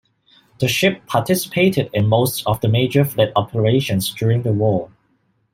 [0.57, 4.89] The ship participated in most of the major fleet operations during the war.